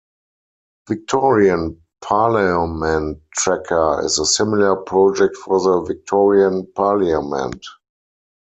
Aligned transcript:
Victorian 0.89 1.79
Parliament 2.03 3.21
Tracker 3.35 4.03
is 4.03 4.17
a 4.17 4.25
similar 4.25 4.75
project 4.77 5.37
for 5.37 5.59
the 5.61 5.81
Victorian 5.85 6.65
Parliament. 6.73 7.63